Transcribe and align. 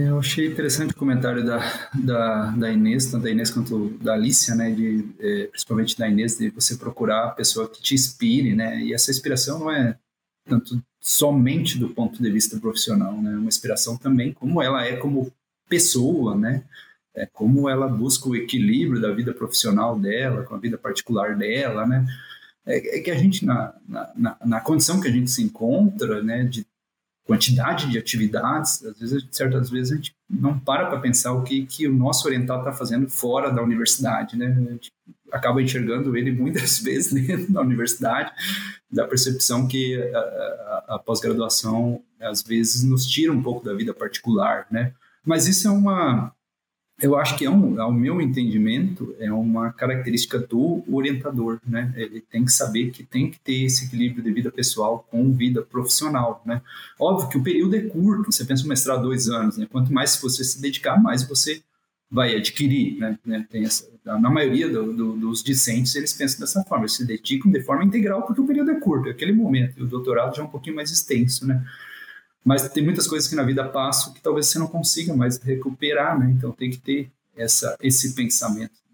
Eu 0.00 0.18
achei 0.18 0.46
interessante 0.46 0.92
o 0.92 0.96
comentário 0.96 1.44
da, 1.44 1.58
da, 1.94 2.50
da 2.52 2.72
Inês, 2.72 3.06
tanto 3.06 3.24
da 3.24 3.30
Inês 3.30 3.50
quanto 3.50 3.90
da 3.98 4.14
Alicia, 4.14 4.54
né, 4.54 4.70
de, 4.70 5.06
é, 5.18 5.46
principalmente 5.48 5.98
da 5.98 6.08
Inês, 6.08 6.38
de 6.38 6.48
você 6.50 6.76
procurar 6.76 7.26
a 7.26 7.30
pessoa 7.30 7.68
que 7.68 7.82
te 7.82 7.94
inspire, 7.94 8.54
né, 8.54 8.80
e 8.80 8.94
essa 8.94 9.10
inspiração 9.10 9.58
não 9.58 9.70
é 9.70 9.98
tanto 10.48 10.82
somente 11.00 11.78
do 11.78 11.90
ponto 11.90 12.22
de 12.22 12.30
vista 12.30 12.58
profissional, 12.58 13.20
né, 13.20 13.32
é 13.32 13.36
uma 13.36 13.48
inspiração 13.48 13.96
também 13.96 14.32
como 14.32 14.62
ela 14.62 14.84
é 14.84 14.96
como 14.96 15.30
pessoa, 15.68 16.34
né, 16.34 16.64
é 17.14 17.26
como 17.26 17.68
ela 17.68 17.86
busca 17.86 18.28
o 18.28 18.36
equilíbrio 18.36 19.00
da 19.00 19.12
vida 19.12 19.34
profissional 19.34 19.98
dela 19.98 20.44
com 20.44 20.54
a 20.54 20.58
vida 20.58 20.78
particular 20.78 21.36
dela, 21.36 21.86
né, 21.86 22.06
é, 22.64 22.98
é 22.98 23.00
que 23.00 23.10
a 23.10 23.16
gente, 23.16 23.44
na, 23.44 23.74
na, 24.16 24.36
na 24.44 24.60
condição 24.60 25.00
que 25.00 25.08
a 25.08 25.12
gente 25.12 25.30
se 25.30 25.42
encontra, 25.42 26.22
né, 26.22 26.44
de 26.44 26.66
quantidade 27.30 27.88
de 27.88 27.96
atividades, 27.96 28.84
às 28.84 28.98
vezes, 28.98 29.24
certas 29.30 29.70
vezes 29.70 29.92
a 29.92 29.94
gente 29.94 30.12
não 30.28 30.58
para 30.58 30.86
para 30.86 30.98
pensar 30.98 31.32
o 31.32 31.44
que, 31.44 31.64
que 31.64 31.86
o 31.86 31.94
nosso 31.94 32.26
orientado 32.26 32.58
está 32.58 32.72
fazendo 32.72 33.08
fora 33.08 33.52
da 33.52 33.62
universidade, 33.62 34.36
né? 34.36 34.46
A 34.48 34.72
gente 34.72 34.90
acaba 35.30 35.62
enxergando 35.62 36.16
ele 36.16 36.32
muitas 36.32 36.78
vezes 36.82 37.12
dentro 37.12 37.52
da 37.52 37.60
universidade, 37.60 38.32
da 38.90 39.06
percepção 39.06 39.68
que 39.68 39.96
a, 40.12 40.18
a, 40.18 40.84
a 40.96 40.98
pós-graduação 40.98 42.02
às 42.20 42.42
vezes 42.42 42.82
nos 42.82 43.06
tira 43.06 43.32
um 43.32 43.40
pouco 43.40 43.64
da 43.64 43.74
vida 43.74 43.94
particular, 43.94 44.66
né? 44.68 44.92
Mas 45.24 45.46
isso 45.46 45.68
é 45.68 45.70
uma 45.70 46.32
eu 47.00 47.16
acho 47.16 47.36
que 47.36 47.44
é 47.44 47.50
um, 47.50 47.80
ao 47.80 47.92
meu 47.92 48.20
entendimento, 48.20 49.14
é 49.18 49.32
uma 49.32 49.72
característica 49.72 50.38
do 50.38 50.84
orientador, 50.90 51.58
né? 51.66 51.92
Ele 51.96 52.20
tem 52.20 52.44
que 52.44 52.52
saber 52.52 52.90
que 52.90 53.02
tem 53.02 53.30
que 53.30 53.40
ter 53.40 53.64
esse 53.64 53.86
equilíbrio 53.86 54.22
de 54.22 54.30
vida 54.30 54.50
pessoal 54.50 55.06
com 55.10 55.32
vida 55.32 55.62
profissional, 55.62 56.42
né? 56.44 56.60
Óbvio 56.98 57.28
que 57.28 57.38
o 57.38 57.42
período 57.42 57.74
é 57.74 57.80
curto, 57.80 58.30
você 58.30 58.44
pensa 58.44 58.64
um 58.64 58.68
mestrado 58.68 59.02
dois 59.02 59.28
anos, 59.28 59.56
né? 59.56 59.66
Quanto 59.70 59.92
mais 59.92 60.16
você 60.20 60.44
se 60.44 60.60
dedicar, 60.60 61.00
mais 61.00 61.22
você 61.26 61.62
vai 62.10 62.34
adquirir, 62.36 62.98
né? 62.98 63.18
né? 63.24 63.46
Essa, 63.54 63.88
na 64.04 64.28
maioria 64.28 64.68
do, 64.68 64.92
do, 64.92 65.12
dos 65.16 65.42
discentes, 65.42 65.94
eles 65.94 66.12
pensam 66.12 66.40
dessa 66.40 66.62
forma, 66.64 66.84
eles 66.84 66.94
se 66.94 67.06
dedicam 67.06 67.50
de 67.50 67.62
forma 67.62 67.84
integral 67.84 68.22
porque 68.26 68.40
o 68.40 68.46
período 68.46 68.72
é 68.72 68.80
curto, 68.80 69.08
é 69.08 69.12
aquele 69.12 69.32
momento, 69.32 69.78
e 69.78 69.82
o 69.82 69.86
doutorado 69.86 70.34
já 70.34 70.42
é 70.42 70.44
um 70.44 70.50
pouquinho 70.50 70.76
mais 70.76 70.90
extenso, 70.90 71.46
né? 71.46 71.64
Mas 72.44 72.68
tem 72.68 72.82
muitas 72.82 73.06
coisas 73.06 73.28
que 73.28 73.36
na 73.36 73.42
vida 73.42 73.68
passam 73.68 74.12
que 74.12 74.20
talvez 74.20 74.46
você 74.46 74.58
não 74.58 74.66
consiga 74.66 75.14
mais 75.14 75.38
recuperar, 75.38 76.18
né? 76.18 76.30
Então 76.30 76.52
tem 76.52 76.70
que 76.70 76.78
ter 76.78 77.10
essa, 77.36 77.76
esse 77.80 78.14
pensamento. 78.14 78.80